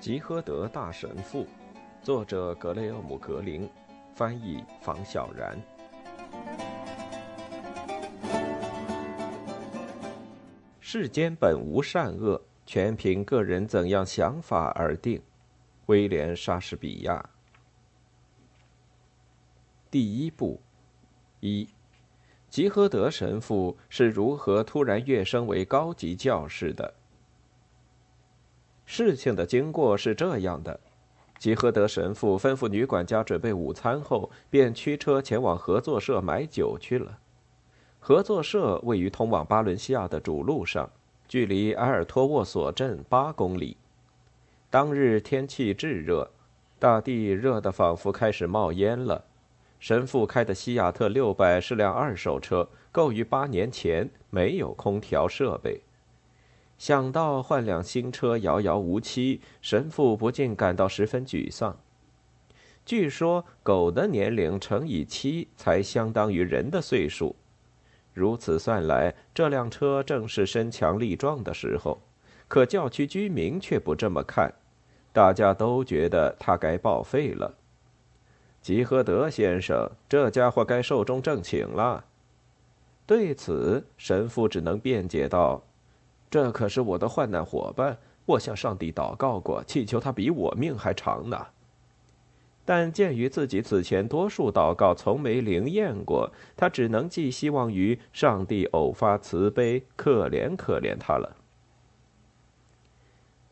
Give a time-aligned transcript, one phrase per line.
[0.00, 1.46] 吉诃德大神父，
[2.02, 3.68] 作者格雷厄姆·格林，
[4.14, 5.60] 翻译房小然。
[10.80, 15.20] 世间本无善恶，全凭个人怎样想法而定。
[15.84, 17.28] 威廉·莎士比亚。
[19.90, 20.62] 第一部，
[21.40, 21.68] 一，
[22.48, 26.94] 吉诃德神父是如何突然跃升为高级教士的？
[28.92, 30.80] 事情的经过是这样的：
[31.38, 37.20] 吉诃德神父吩咐女管家准备午餐后，便驱车前往合作社买酒去了。
[38.00, 40.90] 合作社位于通往巴伦西亚的主路上，
[41.28, 43.76] 距离埃尔托沃索镇八公里。
[44.70, 46.28] 当日天气炙热，
[46.80, 49.24] 大地热得仿佛开始冒烟了。
[49.78, 55.80] 神父开的西雅特六百是辆二手车，购于八年前，没有空调设备。
[56.80, 61.76] 想到换辆新车遥遥无期，神父不禁感到十分沮丧。
[62.86, 67.36] 据说狗的年龄乘以七才相当于人的岁数，
[68.14, 72.00] 如此算来，这辆车正是身强力壮的时候。
[72.48, 74.50] 可教区居民却不这么看，
[75.12, 77.56] 大家都觉得它该报废了。
[78.62, 82.06] 吉诃德先生，这家伙该寿终正寝了。
[83.04, 85.62] 对此，神父只能辩解道。
[86.30, 91.48] 这可是我的患难伙伴，我向上帝祷告过，祈求他比我命还长呢。
[92.64, 101.36] 但鉴于自己此前多数祷告从没灵验过，他只能寄希望于上帝偶发慈悲，可怜可怜他了。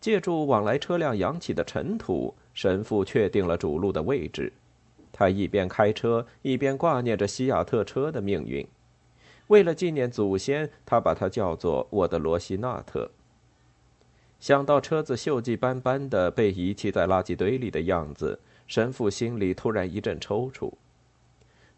[0.00, 4.52] 借助往来车辆扬起的尘土，神父确定了主路的位置。
[5.10, 8.64] 他一边开车，一边挂念着西雅特车的命运。
[9.48, 13.10] 为了纪念祖先，他把它叫做“我的罗西纳特”。
[14.40, 20.72] 想到车子锈迹斑斑的被遗弃在垃圾堆里的样子，神父心里突然一阵抽搐。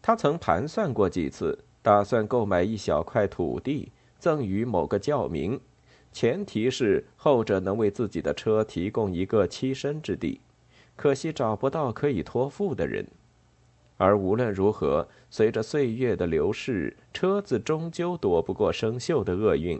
[0.01, 5.59] 他曾盘算过几次，打算购买一小块土地赠予某个教民，
[6.11, 10.41] 前提是后者能为自己的车提供一个栖身之地。
[10.95, 13.07] 可惜找不到可以托付的人。
[14.01, 19.79] 而无论如何，随着岁月的流逝，车子终究躲不过生锈的厄运。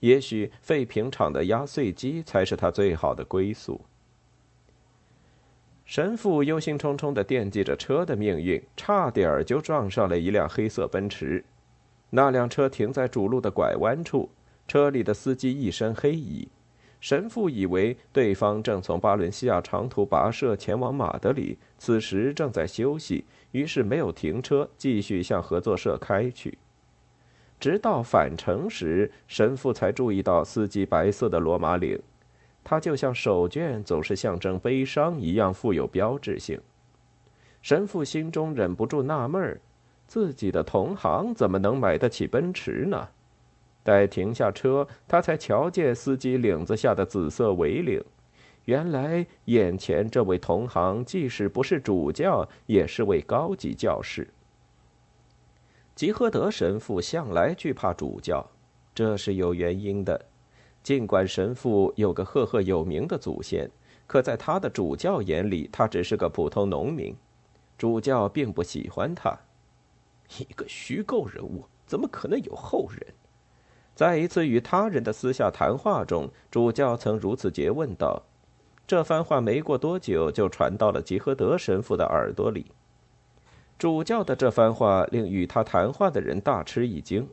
[0.00, 3.80] 也许废品厂的压碎机才是他最好的归宿。
[5.86, 11.42] 神父忧心忡忡地惦记着车的命运，差点儿就撞上了一辆黑色奔驰。
[12.10, 14.28] 那辆车停在主路的拐弯处，
[14.68, 16.46] 车里的司机一身黑衣。
[17.02, 26.56] 神父以为对方正从巴伦西亚长途跋涉前往马德里，此时正在休息，于是没有停车，继续向合作社开去。
[27.58, 32.00] 直到返程时，神父才注意到司机白色的罗马领，
[32.62, 36.60] 它就像手绢总是象征悲伤一样富有标志性。
[37.62, 39.60] 神父心中忍不住纳闷儿：
[40.06, 43.08] 自己的同行怎么能买得起奔驰呢？
[43.82, 48.02] 待停下车，他才瞧见司机领子下的紫色围领。
[48.66, 54.28] 原来，眼前这位同行即使不是主教，也是位高级教士。
[55.96, 58.48] 吉诃德神父向来惧怕主教，
[58.94, 60.26] 这是有原因的。
[60.82, 63.68] 尽管神父有个赫赫有名的祖先，
[64.06, 67.14] 可在他的主教眼里，他只是个普通农民。
[67.76, 69.36] 主教并不喜欢他，
[70.38, 73.14] 一个虚构人物，怎么可能有后人？
[73.94, 78.22] 在一次与他人的私下谈话中，主教曾如此诘问道
[78.86, 82.66] ：“这番话没过多久就传到了吉诃德神父的耳朵里。”
[83.78, 87.28] 主教的这番话令与他谈话的人大吃一惊：“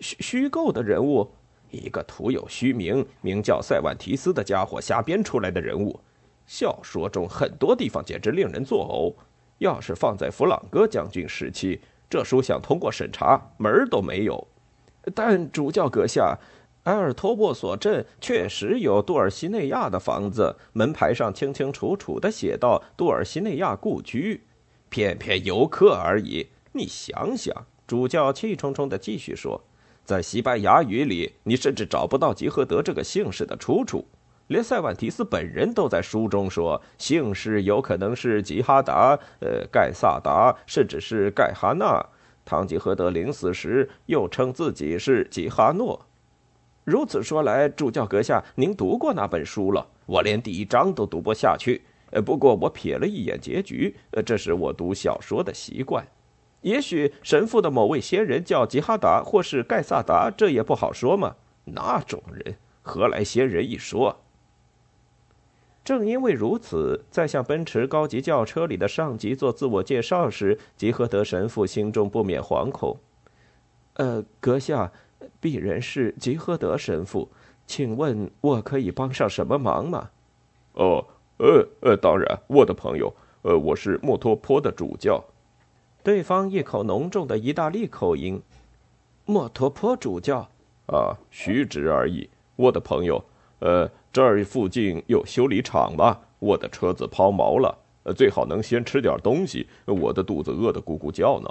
[0.00, 1.30] 虚虚构的人物，
[1.70, 5.98] 一个徒有虚名、名叫塞万提斯的家伙瞎编出来的人物。
[6.46, 9.14] 小说中很多地方简直令人作呕。
[9.58, 14.46] 要是放在弗朗哥将军时期，这书想通过审查门儿都没有。”
[15.14, 16.38] 但主教阁下，
[16.84, 24.42] 埃尔托沃索镇确实有杜尔西内亚的房子，门牌上清清楚楚的写道“杜尔西内亚故居”，
[24.88, 26.48] 偏偏游客而已。
[26.72, 29.62] 你想想，主教气冲冲的继续说，
[30.04, 34.06] 在西班牙语里，你甚至找不到吉赫德这个姓氏的出处，
[34.48, 42.04] 连塞万提斯本人都在书中说，姓氏有可能是吉哈达、呃盖萨达，甚至是盖哈纳。
[42.44, 46.06] 唐吉诃德临死时又称自己是吉哈诺。
[46.84, 49.86] 如此说来，主教阁下，您读过那本书了？
[50.06, 51.82] 我连第一章都读不下去。
[52.10, 56.06] 呃，不过我瞥了一眼结局，呃，这是我读小说的习惯。
[56.60, 61.34] 也许神父的某位先人叫吉哈达，或是盖萨达，这也不好说嘛。
[61.64, 64.23] 那种人何来先人一说？
[65.84, 72.96] 正因为如此，在向奔驰高级轿车里的上级做自我介绍时，吉和德神父心中不免惶恐。
[73.94, 74.90] 呃，阁下，
[75.42, 77.28] 鄙人是吉和德神父，
[77.66, 80.10] 请问我可以帮上什么忙吗？
[80.72, 81.04] 哦，
[81.36, 85.22] 呃呃，当然，我的朋友，呃，我是莫托坡的主教。
[86.02, 88.42] 对方一口浓重的意大利口音。
[89.26, 90.48] 莫托坡主教。
[90.86, 93.22] 啊，虚职而已，我的朋友。
[93.60, 96.20] 呃，这儿附近有修理厂吗？
[96.38, 97.76] 我的车子抛锚了，
[98.14, 101.50] 最好能先吃点东西，我的肚子饿得咕咕叫呢。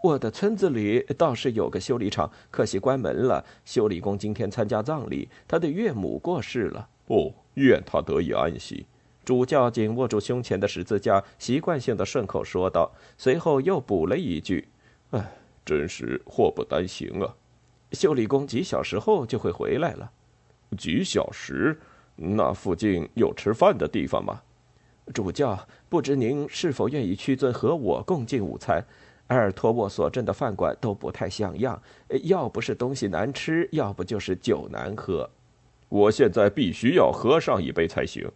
[0.00, 3.44] 我的村子里倒是有个修理厂，可惜关门了。
[3.66, 6.88] 修理工今天参加葬礼，他的岳母过世了。
[7.08, 8.86] 哦，愿他得以安息。
[9.22, 14.66] 主教紧握住胸前的十字架，习惯性的顺口说道，随后又补了一句
[15.12, 15.30] ：“唉，
[15.62, 17.34] 真是祸不单行啊。”
[17.92, 20.10] 修理工几小时后就会回来了。
[20.76, 21.78] 几小时？
[22.14, 24.40] 那附近有吃饭的地方吗？
[25.14, 28.84] 主教，不知您是否愿意屈尊和我共进午餐？
[29.28, 31.82] 埃尔托沃索镇的饭馆都不太像样，
[32.24, 35.28] 要不是东西难吃，要不就是酒难喝。
[35.88, 38.28] 我现在必须要喝上一杯才行。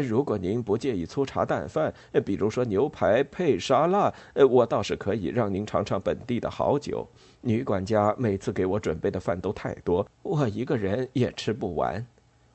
[0.00, 1.92] 如果您不介意粗茶淡饭，
[2.24, 4.12] 比如说牛排配沙拉，
[4.50, 7.06] 我倒是可以让您尝尝本地的好酒。
[7.40, 12.04] 女管家每次给我准备的饭都太多，我一个人也吃不完。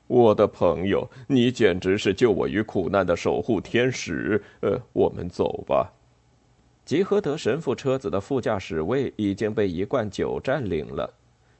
[0.06, 4.42] 我的朋友，你简直是救我于苦难的守护天使。
[4.60, 5.90] 呃，我们走吧。
[6.84, 11.14] 吉和德神父车子的副驾驶位已经被一罐酒占领了。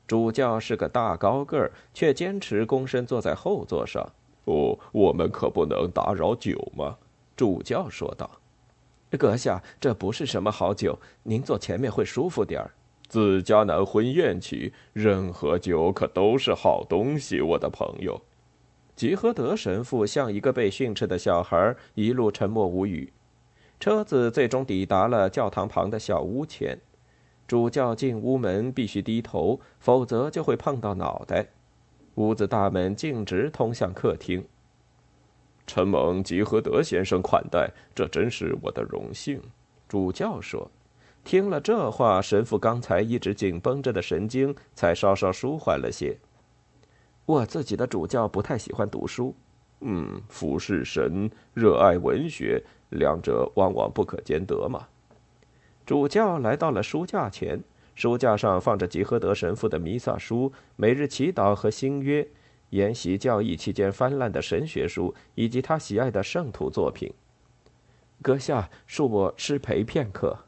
[0.07, 4.07] 主教是个大高个儿，却坚持躬身坐在后座上。
[4.45, 6.97] 哦，我们可不能打扰酒嘛。”
[7.37, 8.31] 主教说道。
[9.19, 12.71] “阁下，这不是什么好酒，您坐前面会舒服点儿。”
[13.09, 18.23] 自迦南婚宴起，任何酒可都是好东西，我的朋友。
[18.97, 23.13] 吉和德神父像一个被训斥的小孩，一路沉默无语。
[23.79, 26.79] 车子最终抵达了教堂旁的小屋前。
[27.47, 31.49] 主教进屋门必须低头，否则就会碰到脑袋。
[32.17, 34.45] 屋子大门径直通向客厅。
[35.67, 39.41] 承蒙吉和德先生款待，这真是我的荣幸。
[39.89, 40.71] 主教说。
[41.25, 46.19] 听了这话，神父刚才一直紧绷着的神经才稍稍舒缓了些。
[47.25, 49.33] 我自己的主教不太喜欢读书。
[49.83, 52.61] 嗯，服侍神，热爱文学，
[52.91, 54.85] 两者往往不可兼得嘛。
[55.87, 57.63] 主教来到了书架前。
[57.95, 62.27] 书架上放着吉和德神父的弥撒书、每日祈祷和新约、
[62.71, 67.13] 研习教义期间翻烂的神学书，以及他喜爱的圣徒作品。
[68.23, 70.39] 阁下恕我失陪片刻。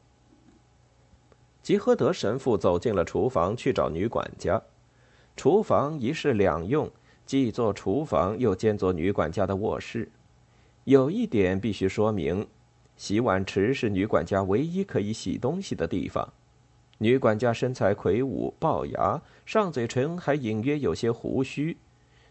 [1.63, 4.63] 吉和德神父走进了厨房去找女管家。
[5.37, 6.91] 厨房一室两用，
[7.27, 10.09] 既做厨房又兼做女管家的卧室。
[10.85, 12.47] 有一点必须说明：
[12.97, 16.33] 洗碗池是女管家唯一可以洗东西的地方。
[16.99, 21.77] 女管家身材魁梧，龅牙，上嘴唇还隐约有些胡须。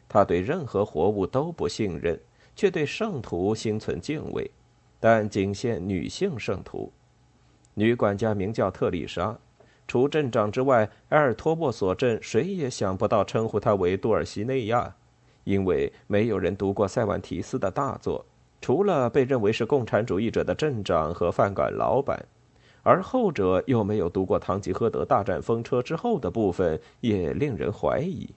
[0.08, 2.20] 她对任何活物都不信任，
[2.56, 4.50] 却对圣徒心存敬畏，
[5.00, 6.92] 但仅限女性圣徒。
[7.74, 9.38] 女管家名叫特丽莎，
[9.88, 14.96] 除镇长之外，埃尔托沃索镇谁也想不到称呼她为杜尔西内亚，
[15.44, 18.26] 因为没有人读过塞万提斯的大作，
[18.62, 22.24] 除了被认为是共产主义者的镇长和饭馆老板。
[22.84, 28.30] 而后者又没有读过《堂吉诃德大战风车》之后的部分，也令人怀疑。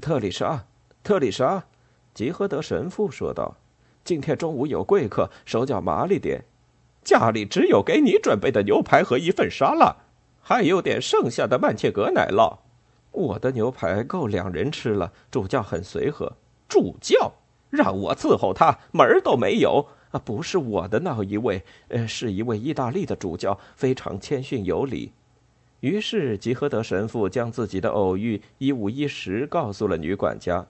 [0.00, 0.66] 特里莎，
[1.02, 1.64] 特里莎，
[2.12, 3.56] 吉诃德神父说道
[4.04, 6.44] ：“今天中午有贵客，手脚麻利点，
[7.02, 9.96] 家里只有给你准备的牛排和一份沙拉，
[10.42, 12.58] 还有点剩下的曼切格奶酪。
[13.10, 15.10] 我的牛排够两人吃了。
[15.30, 16.34] 主教很随和，
[16.68, 17.32] 主教
[17.70, 25.12] 让我伺候他，门儿都没有。”啊，不是我的那一位，呃，是一位意大利的主教，非常谦逊有礼。
[25.80, 30.66] 于是吉和德神父将自己的偶遇一五一十告诉了女管家。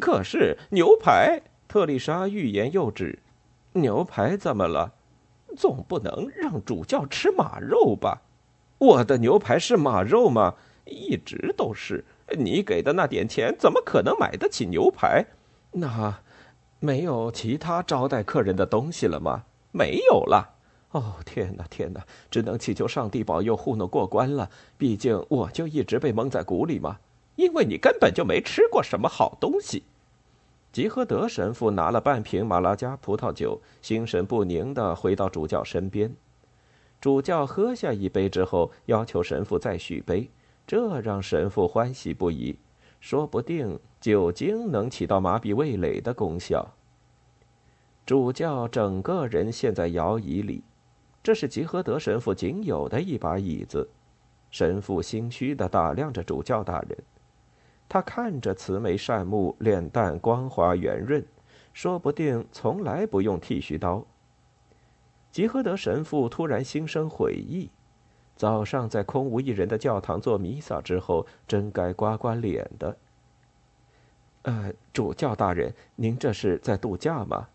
[0.00, 3.20] 可是牛排，特丽莎欲言又止。
[3.72, 4.92] 牛排怎么了？
[5.56, 8.22] 总不能让主教吃马肉吧？
[8.78, 10.54] 我的牛排是马肉吗？
[10.84, 12.04] 一直都是。
[12.38, 15.24] 你给的那点钱怎么可能买得起牛排？
[15.72, 16.20] 那。
[16.80, 19.44] 没有其他招待客人的东西了吗？
[19.72, 20.54] 没有了。
[20.92, 22.02] 哦，天哪，天哪！
[22.30, 24.48] 只能祈求上帝保佑糊弄过关了。
[24.78, 26.98] 毕竟我就一直被蒙在鼓里嘛。
[27.36, 29.84] 因为你根本就没吃过什么好东西。
[30.72, 36.14] 吉和德神父拿了半瓶马拉加葡萄酒，心神不宁地回到主教身边。
[37.00, 40.30] 主教喝下一杯之后，要求神父再续杯，
[40.66, 42.58] 这让神父欢喜不已。
[43.00, 46.74] 说不定酒精能起到麻痹味蕾的功效。
[48.06, 50.62] 主教整个人陷在摇椅里，
[51.22, 53.88] 这是吉和德神父仅有的一把椅子。
[54.50, 56.96] 神父心虚地打量着主教大人，
[57.86, 61.22] 他看着慈眉善目、脸蛋光滑圆润，
[61.74, 64.06] 说不定从来不用剃须刀。
[65.30, 67.68] 吉和德神父突然心生悔意，
[68.36, 72.96] 早上在空无一人的教堂做弥撒之后，真该刮刮脸的。
[74.48, 77.46] 呃，主教大人，您这是在度假吗？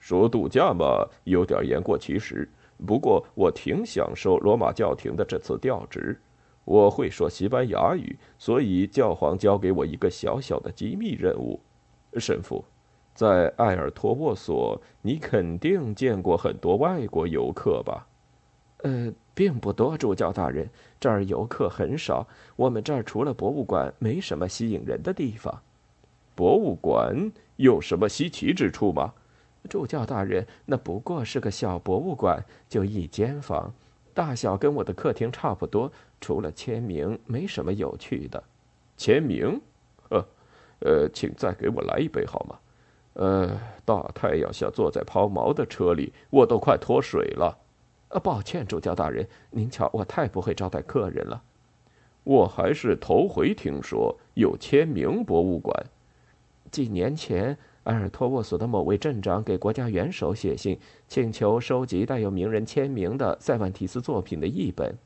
[0.00, 2.48] 说度假嘛，有点言过其实。
[2.84, 6.20] 不过我挺享受罗马教廷的这次调职。
[6.64, 11.60] 我会说西班牙语，所以教皇交给我一个小小的机密任务。
[12.18, 12.64] 神父，
[13.14, 18.04] 在埃尔托沃索，你肯定见过很多外国游客吧？
[18.78, 20.68] 呃，并不多，主教大人，
[20.98, 22.26] 这儿游客很少。
[22.56, 25.62] 我们这儿除了博物馆，没什么吸引人的地方。
[26.42, 29.14] 博物馆有什么稀奇之处吗？
[29.70, 33.72] 主教大人，那不过是个小博物馆，就一间房，
[34.12, 35.92] 大小跟我的客厅差不多。
[36.20, 38.42] 除了签名，没什么有趣的。
[38.96, 39.60] 签名？
[40.10, 40.26] 呃，
[40.80, 42.58] 呃，请再给我来一杯好吗？
[43.12, 47.56] 呃，大太阳下坐在抛锚的车里，我都快脱水了。
[48.08, 51.40] 呃，抱歉，主教大人，您瞧，我太不会招待客人了。
[52.24, 55.86] 我还是头回听说有签名博物馆。
[56.72, 57.56] 几年前。
[57.84, 64.96] 埃尔托沃索的某位镇长给国家元首写信，请求收集带有名人签名的塞万提斯作品的译本。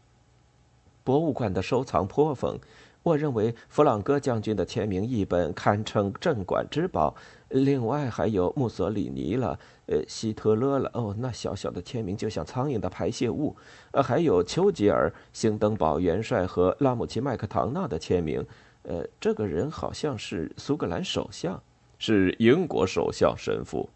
[1.03, 2.59] 博物馆的收藏颇丰，
[3.03, 7.15] 我认为弗朗哥将军的签名译本堪称镇馆之宝。
[7.49, 10.91] 另外还有墨索里尼了，呃，希特勒了。
[10.93, 13.57] 哦，那小小的签名就像苍蝇的排泄物。
[13.93, 18.45] 呃，还有丘吉尔、兴登堡元帅和拉姆齐麦克唐纳的签名。
[18.87, 21.62] 呃，这个人好像是苏格兰首相。
[21.99, 23.88] 是英国首相神父。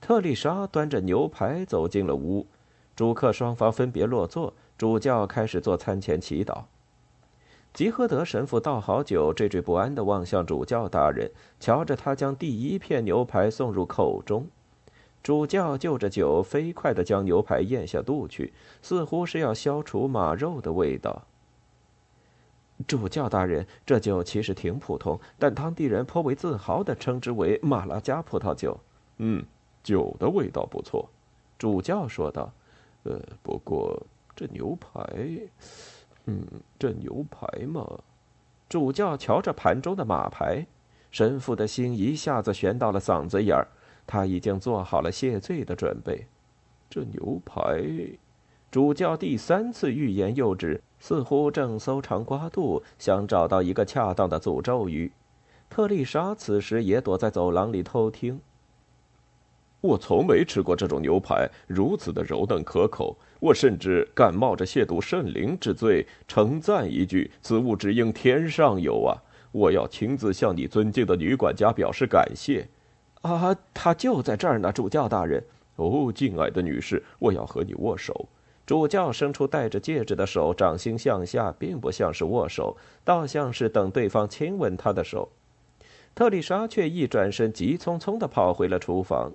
[0.00, 2.46] 特丽莎端着牛排走进了屋，
[2.96, 6.62] 主客双方分别落座，主教开始做餐前祈祷。
[7.74, 11.30] 吉诃德神父倒好酒，惴惴不安地望向主教大人，
[11.60, 14.46] 瞧着他将第一片牛排送入口中。
[15.22, 21.24] 主教就着酒，飞快地将牛排咽下肚去，似乎是要消除马肉的味道。
[22.86, 28.78] 主教大人，这酒其实挺普通，但当地人颇为自豪地称之为马拉加葡萄酒。
[29.16, 29.44] 嗯，
[29.82, 31.08] 酒的味道不错，
[31.58, 32.52] 主教说道。
[33.04, 34.00] 呃，不过
[34.36, 35.00] 这牛排，
[36.26, 36.46] 嗯，
[36.78, 37.84] 这牛排嘛……
[38.68, 40.66] 主教瞧着盘中的马排，
[41.10, 43.66] 神父的心一下子悬到了嗓子眼儿。
[44.06, 46.26] 他已经做好了谢罪的准备。
[46.90, 47.82] 这牛排，
[48.70, 50.80] 主教第三次欲言又止。
[51.00, 55.12] 似乎正搜肠刮肚，想找到一个恰当的诅咒语。
[55.70, 58.40] 特丽莎此时也躲在走廊里偷听。
[59.80, 63.16] 我从没吃过这种牛排，如此的柔嫩可口。
[63.38, 69.22] 我甚至敢冒着亵渎圣灵之罪，称赞一句：“此物只应天上有啊！”
[69.52, 72.66] 我要亲自向你尊敬的女管家表示感谢。
[73.22, 75.44] 啊，她就在这儿呢，主教大人。
[75.76, 78.28] 哦，敬爱的女士，我要和你握手。
[78.68, 85.30] 主教伸出戴着戒指的手，掌心向下，并不像是握手，倒像是等对方亲吻他的手。
[86.14, 89.32] 特丽莎却一转身，急匆匆地跑回了厨房。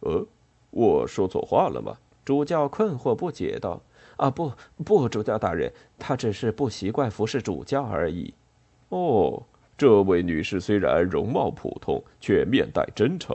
[0.00, 0.26] 呃，
[0.72, 1.96] 我说错话了吗？
[2.24, 3.80] 主教困惑不解道。
[4.16, 4.50] 啊，不
[4.84, 8.34] 不，主教大人，他只是不习惯服侍主教而已。
[8.88, 9.40] 哦，
[9.78, 13.32] 这位女士虽然容貌普通，却面带真诚。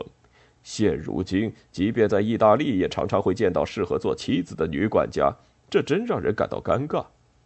[0.69, 5.33] 现如今，即便在意大利，也常常会见到适合做妻子的女管家，
[5.69, 7.05] 这真让人感到尴尬。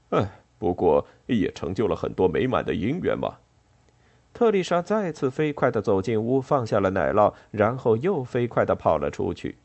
[0.09, 3.35] 哎，不过也成就了很多美满的姻缘嘛。
[4.33, 9.57] 特丽莎再次飞快地走进屋，放下了奶酪，然后又飞快地跑了出去。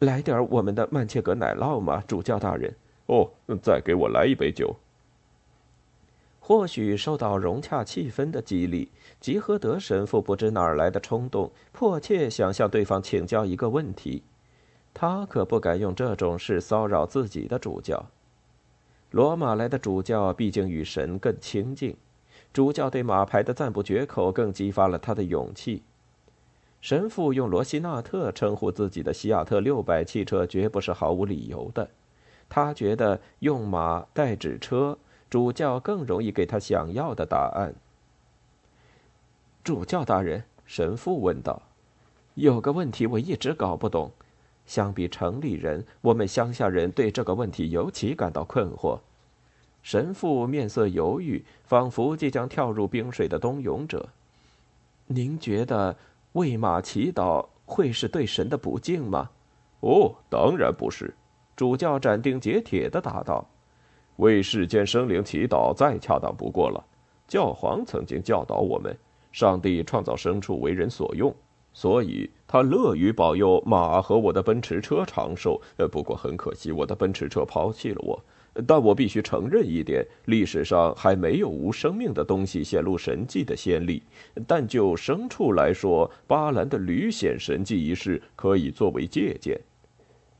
[0.00, 2.74] 来点我们的曼切格奶酪吗，主教大人？
[3.06, 3.30] 哦，
[3.62, 4.74] 再给我来一杯酒。
[6.44, 14.24] 或许受到融洽气氛的激励，吉和德神父不知哪儿来的冲动，迫切想向对方请教一个问题。
[14.92, 18.06] 他可不敢用这种事骚扰自己的主教。
[19.12, 21.96] 罗马来的主教毕竟与神更亲近，
[22.52, 25.84] 主教对马牌的赞不绝口，更激发了他的勇气。
[26.80, 31.88] 神父用罗西纳特称呼自己的西亚特六百汽车，绝不是毫无理由的。
[32.48, 34.98] 他觉得用马代指车。
[35.32, 37.74] 主教更容易给他想要的答案。
[39.64, 41.62] 主教大人，神父问道
[42.36, 44.10] ：“有个问题我一直搞不懂。
[44.66, 48.98] 相比城里人，我们乡下人对这个问题尤其感到困惑。
[49.82, 54.10] 神父面色犹豫，仿佛即将跳入冰水的冬泳者。
[55.06, 55.96] 您觉得
[56.32, 59.30] 为马祈祷会是对神的不敬吗？
[59.80, 61.14] 哦，当然不是。
[61.56, 63.46] 主教斩钉截铁地答道
[64.16, 66.84] ：“为世间生灵祈祷再恰当不过了。
[67.26, 68.96] 教皇曾经教导我们，
[69.32, 71.34] 上帝创造牲畜为人所用。”
[71.74, 75.58] 所以，他乐于保佑马和我的奔驰车长寿。
[75.78, 78.22] 呃，不过很可惜，我的奔驰车抛弃了我。
[78.66, 84.02] 但我必须承认一点：历史上还没有无生命的东西显露神迹的先例。
[84.46, 89.58] 但就牲畜来说，巴兰的驴显神迹一事可以作为借鉴。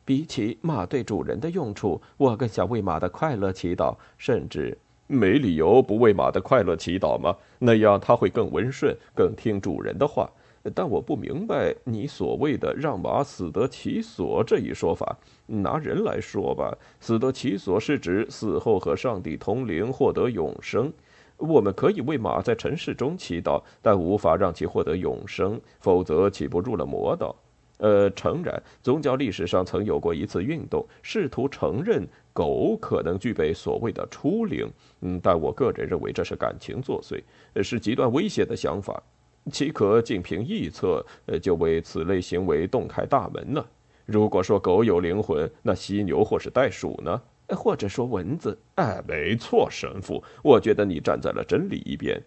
[0.05, 3.97] 比起马对主人的用处，我更想为马的快乐祈祷。
[4.19, 7.37] 甚至，没理由不为马的快乐祈祷吗？
[7.59, 10.31] 那样它会更温顺，更听主人的话。
[10.75, 15.19] 但我不明白你所谓的“让马死得其所”这一说法。
[15.47, 20.93] 拿人来说吧，死得其所是指死后和上帝同灵，获得永生。
[21.37, 27.35] 我们可以为马在尘世中祈祷，但无法让其获得永生，否则岂不入了魔道？
[27.83, 34.71] 呃，诚然，宗教历史上曾有过一次运动，试图承认狗可能具备所谓的初灵。
[35.01, 37.21] 嗯，但我个人认为这是感情作祟，
[37.61, 39.03] 是极端危险的想法。
[39.51, 43.67] 岂可仅凭臆测，呃，就为此类行为洞开大门呢？
[44.07, 47.21] 如果说狗有灵魂，那犀牛或是袋鼠呢？
[47.49, 48.57] 或者说蚊子？
[48.77, 52.23] 哎，没错，神父，我觉得你站在了真理一边。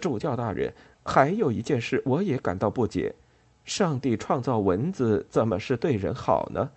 [0.00, 0.72] 主教大人，
[1.04, 3.12] 还有一件事我也感到不解：
[3.66, 6.70] 上帝创造蚊子，怎么是对人好呢？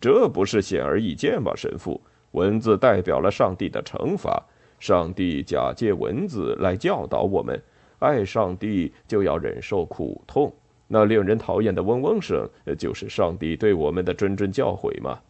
[0.00, 2.00] 这不是显而易见吗，神父？
[2.32, 4.42] 蚊子代表了上帝的惩罚，
[4.80, 7.62] 上帝假借蚊子来教导我们。
[8.00, 10.52] 爱上帝就要忍受苦痛，
[10.88, 15.20] 那令人讨厌的嗡嗡声，就是上帝对我们的谆谆教诲吗？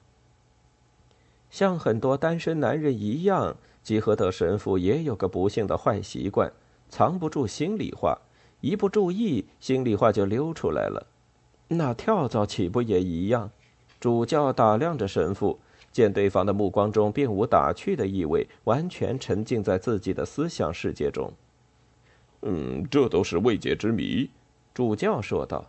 [1.51, 6.51] 像很多单身男人一样，吉和德神父也有个不幸的坏习惯，
[6.89, 8.19] 藏不住心里话，
[8.63, 11.07] 一不注意，心里话就溜出来了。
[11.69, 13.51] 那跳蚤岂不也一样？
[13.99, 15.59] 主教打量着神父，
[15.91, 21.33] 见对方的目光中并无打趣的意味，完全沉浸在自己的思想世界中。
[22.43, 24.31] 嗯，这都是未解之谜，
[24.73, 25.67] 主教说道。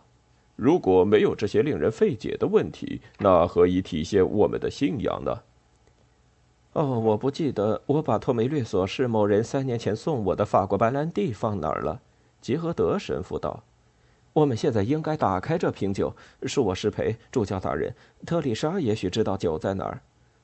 [0.54, 5.42] 如果没有这些令人费解的问题，那何以体现我们的信仰呢？
[6.74, 12.00] 哦，我不记得我把托梅略索是某人三年前送我的法国白兰地放哪儿了。
[12.44, 13.64] 吉和德神父道
[14.34, 17.94] ：“我们现在应该打开这瓶酒，恕我失陪，主教大人。
[18.26, 20.02] 特丽莎也许知道酒在哪儿。”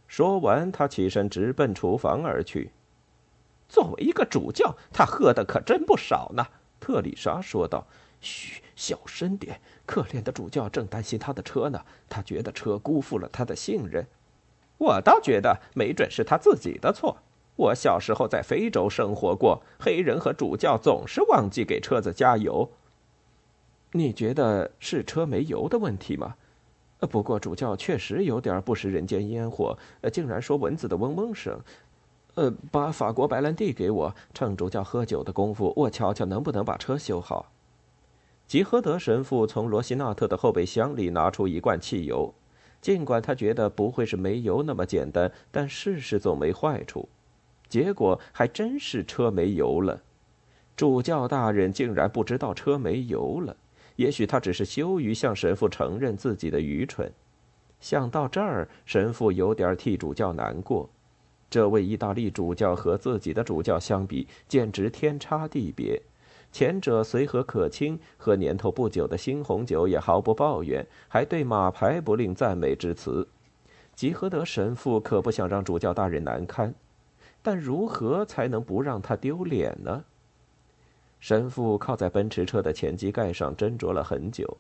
[0.09, 2.71] 说完，他起身直奔厨房而去。
[3.69, 6.47] 作为一个主教，他喝的可真不少呢。”
[6.81, 7.87] 特丽莎说道。
[8.23, 9.61] “嘘，小声点。
[9.85, 14.07] 可怜的主教正担心他的车呢，他觉得车辜负了他的信任。
[14.79, 17.19] 我倒觉得没准是他自己的错。
[17.57, 22.71] 我小时候在非洲生活过，黑人和主教总是忘记给车子加油。
[23.93, 26.37] 你觉得是车没油的问题吗？
[27.11, 29.77] 不过主教确实有点不食人间烟火，
[30.13, 31.61] 竟然说蚊子的嗡嗡声。”
[32.37, 37.51] 呃，把法国白兰地给我，趁主教喝酒的功夫，我瞧瞧能不能把车修好。
[38.47, 42.33] 吉和德神父从罗西纳特的后备箱里拿出一罐汽油，
[42.81, 47.09] 尽管他觉得不会是煤油那么简单，但试试总没坏处。
[47.71, 50.03] 结果还真是车没油了。
[50.77, 53.57] 主教大人竟然不知道车没油了，
[53.97, 57.11] 也许他只是羞于向神父承认自己的愚蠢。
[57.81, 60.91] 想到这儿，神父有点替主教难过。
[61.49, 66.01] 这位意大利主教和自己的主教相比，简直天差地别。
[66.53, 73.29] 前者随和可亲，喝年头不久的新红酒也毫不抱怨，还对马牌不吝赞美之词。
[73.95, 76.75] 吉和德神父可不想让主教大人难堪，
[77.43, 80.05] 但如何才能不让他丢脸呢？
[81.19, 84.57] 神父靠在奔驰车的前机盖上斟酌了很久。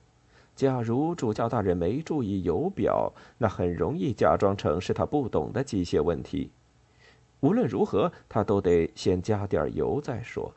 [0.54, 6.50] 假如主教大人没注意油表，那很容易假装成是他不懂的机械问题。
[7.40, 10.52] 无论如何，他都得先加点油再说。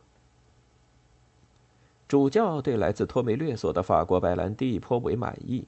[2.06, 5.66] 主教对来自托梅略索的法国白兰地颇为满意，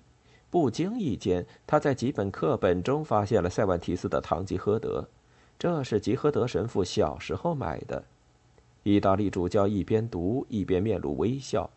[0.49, 5.07] 不经意间，他在几本课本中发现了塞万提斯的《堂吉诃德》，
[5.57, 8.03] 这是吉诃德神父小时候买的。
[8.83, 11.69] 意大利主教一边读一边面露微笑。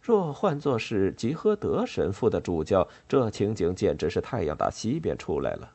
[0.00, 5.68] 若换作是吉诃德神父的主教，这情景简直是太阳打西边出来了。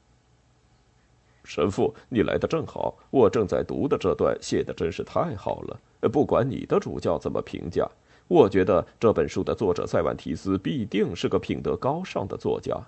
[1.43, 5.79] 神父，你来的正好，我正在读的这段写的真是太好了。
[6.09, 7.85] 不管你的主教怎么评价，
[8.29, 12.79] 我觉得这本书的作者塞万提斯必定是个品德高尚的作家。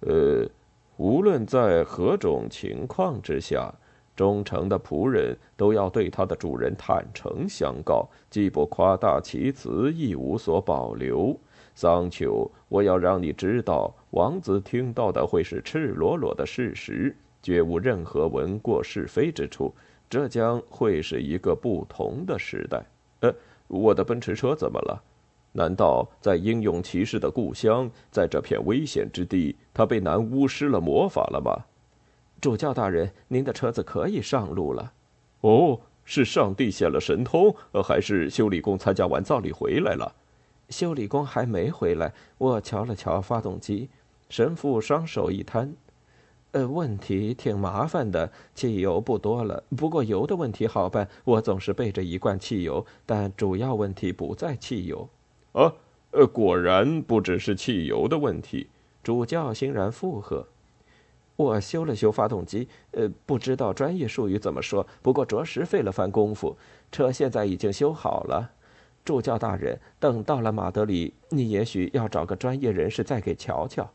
[0.00, 0.46] 呃，
[1.00, 3.72] 无论在何种情况之下，
[4.14, 11.34] 忠诚的仆人都要对他的主人坦诚相告，既不夸大其词，亦无所保留。
[11.74, 19.74] 桑丘，我要让你知道，王子听到的会是赤裸裸的事实，绝无任何闻过是非之处。
[20.10, 22.84] 这将会是一个不同的时代。
[23.20, 23.34] 呃，
[23.68, 25.02] 我的奔驰车怎么了？
[25.52, 31.64] 难道在英勇骑士的故乡，在这片危险之地，他被男巫施了魔法了吗？
[32.38, 34.92] 主教大人，您的车子可以上路了。
[35.40, 40.14] 哦，是上帝显了神通，还是修理工参加完葬礼回来了？
[40.68, 42.12] 修理工还没回来。
[42.36, 43.88] 我瞧了瞧发动机，
[44.28, 45.74] 神父双手一摊，
[46.50, 49.64] 呃，问题挺麻烦的，汽油不多了。
[49.78, 52.84] 不过油的问题好办，我总是备着一罐汽油。
[53.06, 55.08] 但主要问题不在汽油。
[55.52, 55.72] 啊，
[56.10, 58.68] 呃，果然不只是汽油的问题。
[59.02, 60.46] 主教欣然附和。
[61.36, 66.56] 我修了修发动机，呃，不知道专业术语怎么说，不过着实费了番功夫。
[66.92, 68.50] 车现在已经修好了。
[69.02, 73.88] 助教大人，等到了马德里，你也许要找个专业人士再给瞧瞧。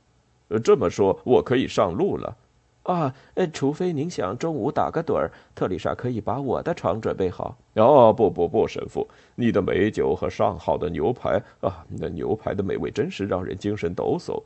[0.47, 2.35] 呃，这么说，我可以上路了。
[2.83, 7.55] 啊，呃，除非您想中午打个盹儿，特丽莎可以把我的床准备好。
[7.75, 14.41] 哦，不不不，神父，你的美酒和上好的牛排啊，那牛排的美味真是让人精神抖擞。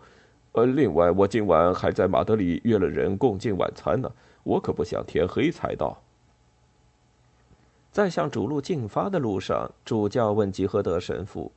[0.53, 4.11] 呃，另外，我今晚还在马德里约了人共进晚餐呢，
[4.43, 6.01] 我可不想天黑才到。
[7.91, 11.51] 在向主路进发的路上，主教问吉和德神父：“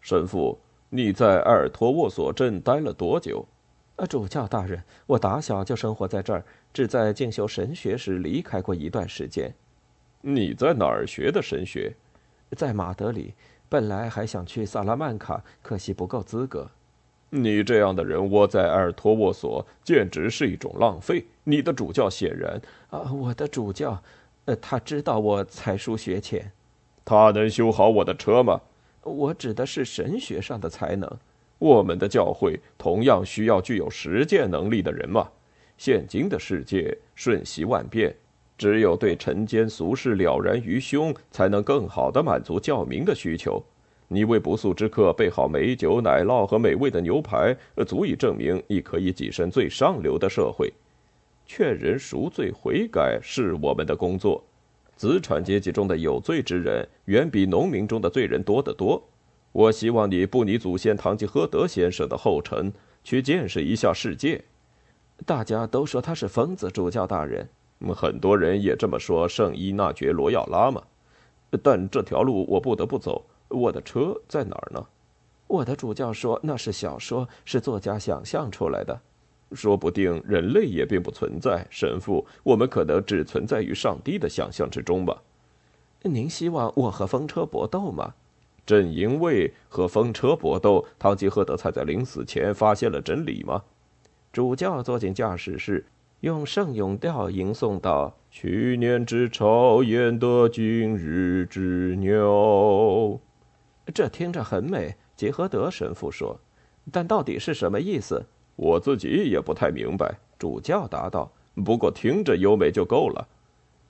[0.00, 3.44] 神父，你在埃尔托沃索镇待了多久
[3.96, 9.54] ？”“呃，主教大人，我打小就生活在这儿，只在进修神学时离开过一段时间。
[10.20, 11.94] ”“你在哪儿学的神学
[12.56, 13.34] ？”“在马德里。
[13.68, 16.70] 本来还想去萨拉曼卡，可惜不够资格。”
[17.30, 21.24] 你这样的人窝在埃尔托沃索，简直是一种浪费。
[21.44, 22.60] 你的主教显然
[22.90, 24.02] 啊，我的主教，
[24.46, 26.52] 呃，他知道我才疏学浅。
[27.04, 28.60] 他能修好我的车吗？
[29.02, 31.10] 我指的是神学上的才能。
[31.58, 35.28] 我们的教会同样需要具有实践能力的人嘛。
[35.78, 38.14] 现今的世界瞬息万变，
[38.58, 43.62] 只有对尘间俗事了然于胸，才能更好的满足教民的需求。
[44.08, 50.72] 你为不速之客备好美酒、奶酪和美味的牛排，足以证明你可以跻身最上流的社会。
[51.44, 54.42] 劝人赎罪悔改是我们的工作。
[54.96, 59.02] 资产阶级中的有罪之人远比农民中的罪人多得多。
[59.52, 62.72] 我希望你步你祖先堂吉诃德先生的后尘，
[63.04, 64.42] 去见识一下世界。
[65.24, 67.48] 大家都说他是疯子，主教大人。
[67.94, 70.82] 很多人也这么说圣伊纳爵罗耀拉嘛。
[71.62, 73.24] 但这条路我不得不走。
[73.48, 74.86] 我的车在哪儿呢？
[75.46, 79.00] 我的主教说那是小说，是作家想象出来的。
[79.52, 85.22] 说不定人类也并不存在，神父，我们可能只存在于上帝的想象之中吧。
[86.02, 88.14] 您希望我和风车搏斗吗？
[88.66, 93.62] 正因为和风车搏斗，堂吉诃德才在临死前发现了真理吗？
[94.32, 95.86] 主教坐进驾驶室，
[96.20, 103.20] 用圣咏调吟诵道：“去年之朝焉得今日之鸟。”
[103.94, 106.38] 这听着很美，杰和德神父说，
[106.90, 108.24] 但到底是什么意思？
[108.56, 110.18] 我自己也不太明白。
[110.38, 111.30] 主教答道
[111.64, 113.28] ：“不过听着优美就够了。”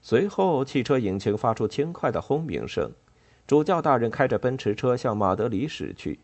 [0.03, 2.91] 随后，汽车引擎发出轻快的轰鸣声。
[3.47, 6.19] 主教大人开着奔驰车向马德里驶去。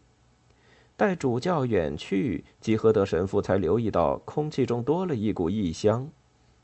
[0.97, 6.09] 待主教远去，吉和德神父才留意到空气中多了一股异香，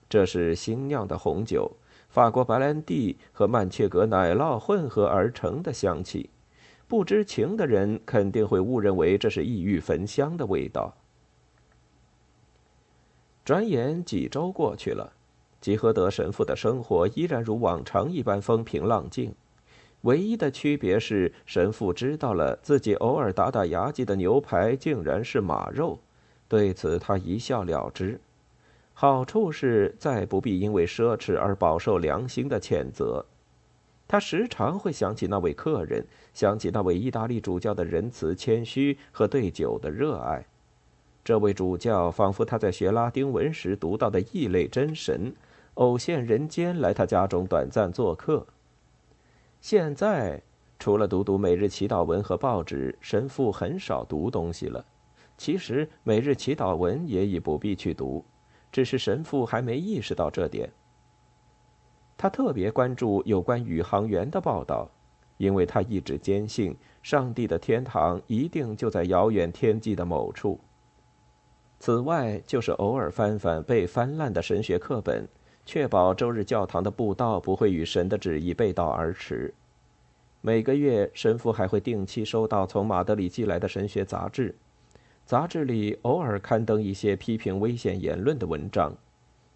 [0.09, 1.73] 这是新酿的红酒，
[2.09, 6.31] 法国白兰地和曼切格奶酪混合而成的香气。
[6.89, 10.97] 不知情的人肯定会误认为这是异域焚香的味道。
[13.45, 15.13] 转眼几周过去了，
[15.61, 19.35] 吉和德神父的生活依然如往常一般风平浪静，
[20.03, 25.99] 唯一的区别是神父知道了自己偶尔打打牙祭的牛排竟然是马肉，
[26.49, 28.19] 对此他一笑了之。
[28.95, 33.25] 好处是再不必因为奢侈而饱受良心的谴责。
[34.09, 40.47] 他时常会想起那位客人，想起那位意大利主教的仁慈、谦虚和对酒的热爱。
[41.23, 45.35] 这位主教仿佛他在学拉丁文时读到的异类真神，
[45.75, 48.47] 偶现人间来他家中短暂做客。
[49.61, 50.41] 现在，
[50.79, 54.83] 除了读读每日祈祷文和报纸，神父很少读东西了。
[55.37, 58.25] 其实，每日祈祷文也已不必去读，
[58.73, 60.73] 只是神父还没意识到这点。
[62.19, 64.91] 他特别关注有关宇航员的报道，
[65.37, 70.59] 因为他一直坚信上帝的天堂一定就在遥远天际的某处。
[71.79, 75.29] 此外，就是偶尔翻翻被翻烂的神学课本，
[75.65, 79.55] 确保周日教堂的布道不会与神的旨意背道而驰。
[80.41, 84.57] 每个月，神父还会定期收到从马德里寄来的神学杂志，
[85.25, 88.93] 杂志里偶尔刊登一些批评危险言论的文章。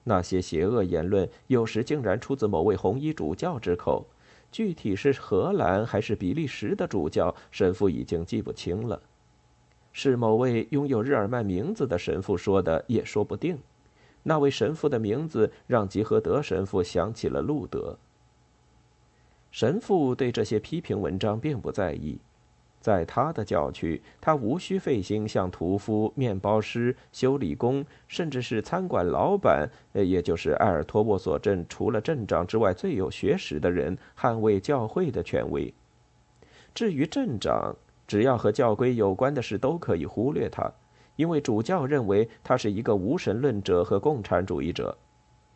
[0.05, 4.07] 那些邪恶言论有时竟然出自某位红衣主教之口，
[4.51, 9.01] 具体是荷兰还是比利时的主教，神父已经记不清了。
[9.93, 13.59] 是某位拥有日耳曼名字的神父说的，也说不定。
[14.23, 17.99] 那位神父的名字让吉和德神父想起了路德。
[19.51, 22.19] 神父对这些批评文章并不在意，
[22.83, 35.73] 在他的教区，他无需费心向屠夫、面包师、修理工，甚至是餐馆老板，呃，也就是埃尔托沃索镇除了镇长之外最有学识的人，捍卫教会的权威。
[36.75, 37.75] 至于镇长，
[38.07, 40.71] 只要和教规有关的事都可以忽略他。
[41.17, 44.97] 因为主教认为他是一个无神论者和共产主义者。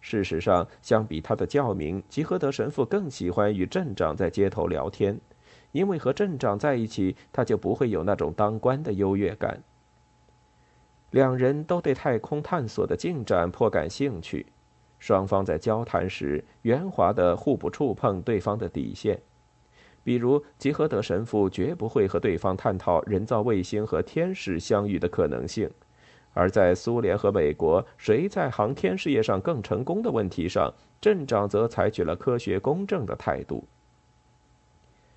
[0.03, 5.19] 事实上，相比他的教名，吉和德神父更喜欢与镇长在街头聊天，
[5.77, 9.62] 因为和镇长在一起，他就不会有那种当官的优越感。
[11.11, 14.47] 两人都对太空探索的进展颇感兴趣，
[14.99, 19.21] 双方在交谈时圆滑的互不触碰对方的底线。
[20.03, 25.71] 比如，吉和德神父绝不会和对方探讨人造卫星和天使相遇的可能性，
[26.33, 33.69] 而在苏联和美国谁在航天事业上更成功的问题上，镇长则采取了科学公正的态度。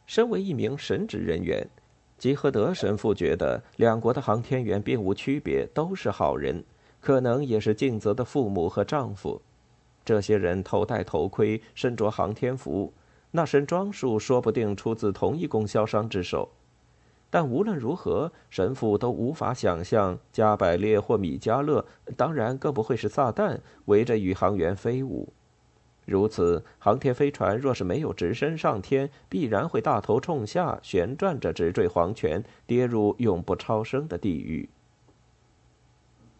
[0.10, 1.69] 身为一名神职人员，
[2.17, 6.63] 吉和德神父觉得两国的航天员并无区别，都是好人，
[7.00, 9.39] 可能也是尽责的父母和丈夫。
[10.04, 12.91] 这些人头戴头盔，身着航天服。
[13.30, 16.50] 那身装束说不定出自同一供销商之手，
[17.30, 21.86] 但无论如何，神父都无法想象加百列或米迦勒，
[22.17, 25.32] 当然更不会是撒旦围着宇航员飞舞。
[26.10, 34.67] 如此，航天飞船若是没有直升上天，必然会大头冲下，旋转着直坠黄泉，跌入永不超生的地狱。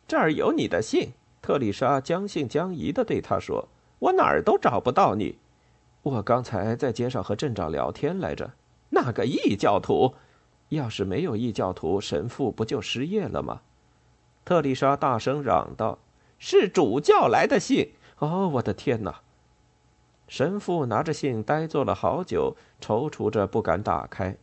[0.08, 3.68] 这儿有你的信，特丽莎将信将疑地对他说
[4.00, 5.38] ：“我哪儿都找不到你。”
[6.02, 8.52] 我刚才在街上和镇长聊天来着。
[8.90, 10.16] 那个异教徒，
[10.70, 13.62] 要是没有异教徒，神父不就失业了吗？
[14.44, 16.00] 特丽莎大声嚷道
[16.40, 17.92] ：“是主教来的信！
[18.18, 19.22] 哦，我的天哪！”
[20.30, 24.38] 神父拿着信呆坐了好久，踌躇着不敢打开。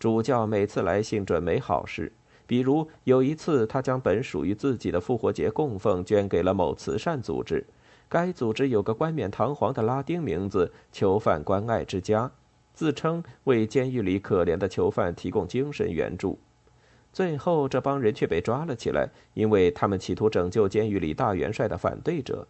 [0.00, 2.12] 主教每次来信准没好事，
[2.44, 7.64] 比如有一次，他将本属于自己的复活节供奉捐给了某慈善组织。
[8.08, 12.32] 该组织有个冠冕堂皇的拉丁名字“囚犯关爱之家”，
[12.74, 16.36] 自称为监狱里可怜的囚犯提供精神援助。
[17.12, 22.48] 最后，这帮人却被抓了起来，因为他们企图拯救监狱里大元帅的反对者。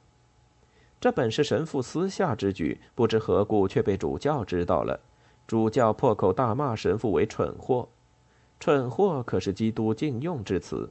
[1.03, 5.01] 这本是神父私下之举，不知何故却被主教知道了。
[5.49, 7.89] 主教破口大骂神父为“蠢货
[8.61, 10.89] ”，“蠢货”可是基督禁用之词。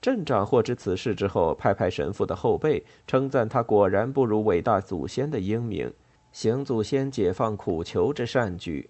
[0.00, 5.92] 镇长获知此事之后，拍拍神父的后背，称赞他果然不如伟大祖先的英明，
[6.30, 8.88] 行祖先解放苦囚之善举。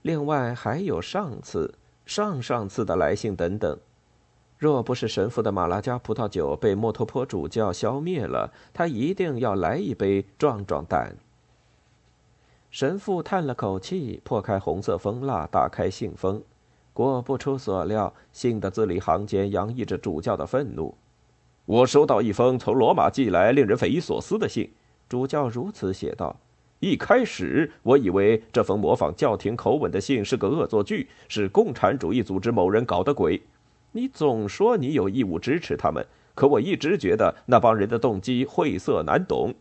[0.00, 1.74] 另外还有上次、
[2.06, 3.78] 上上次的来信等等。
[4.62, 11.16] 若不是神父的马拉加葡萄酒被莫托坡主教消灭了，他一定要来一杯壮壮胆。
[12.70, 16.40] 神父叹了口气，破开红色封蜡，打开信封。
[16.92, 20.94] 果不出所料，信的字里行间洋溢着主教的愤怒。
[21.64, 24.70] 我收到一封从罗马寄来、令人匪夷所思的信。
[25.08, 26.36] 主教如此写道
[26.78, 33.42] ：“一开始，我以为这封模仿教廷口吻的信是个恶作剧，是共产主义组织某人搞的鬼。
[33.92, 39.54] 你总说你有义务支持他们，可我一直觉得那帮人的动机晦涩难懂。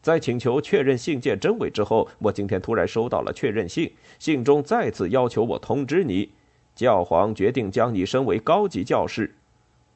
[0.00, 6.30] 在请求确认信件真伪之后，我今天突然收到了确认信，信中再次要求我通知你。”
[6.76, 9.34] 教皇决定将你升为高级教士，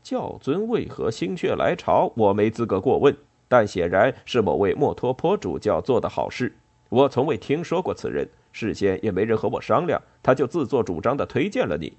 [0.02, 3.16] 教尊为何心血来潮，我没资格过问。
[3.46, 6.52] 但显然是某位墨托坡主教做的好事。
[6.88, 11.92] 我从未听说过此人，事先也没人和我商量，他就自作主张的推荐了你。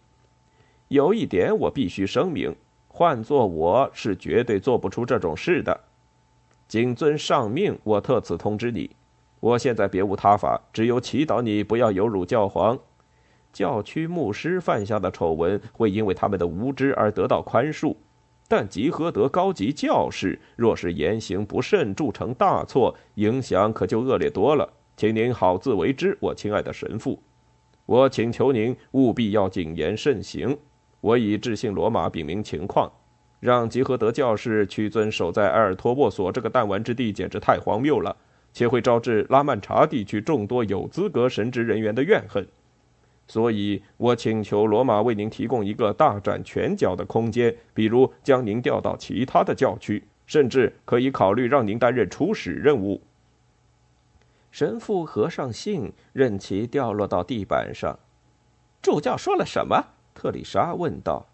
[0.89, 2.55] 有一点我必须声明，
[2.87, 5.79] 换做我是绝对做不出这种事的。
[6.67, 8.89] 谨遵上命，我特此通知你。
[9.39, 12.79] 我现在别无他法，只有祈祷你不要有辱教皇。
[13.51, 17.95] 教区牧师犯下的丑闻会因为他们的无知而得到宽恕，
[18.47, 24.71] 但吉和德高级教士若是言行不慎铸成大错，影响可就恶劣多了。
[24.95, 27.21] 请您好自为之，我亲爱的神父。
[27.85, 30.57] 我请求您务必要谨言慎行。
[31.03, 32.89] 我已致信罗马禀明情况。
[33.41, 38.15] 让吉和德教士屈尊守在埃尔托沃索这个弹丸之地，简直太荒谬了，
[38.53, 42.47] 且会招致拉曼查地区众多有资格神职人员的怨恨。
[43.27, 53.01] 所以我请求罗马为您提供一个大展拳脚的空间，比如将您调到其他的教区，甚至可以考虑让您担任出使任务。
[54.51, 57.99] 神父合上信，任其掉落到地板上。
[58.81, 59.92] 助教说了什么？
[60.13, 61.25] 特丽莎问道。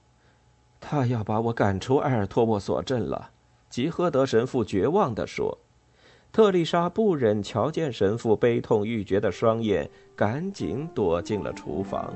[0.79, 3.31] 他要把我赶出埃尔托沃索镇了，
[3.69, 5.57] 吉诃德神父绝望地说。
[6.31, 12.13] 特丽莎不忍瞧见神父悲痛欲绝的双眼，赶紧躲进了厨房。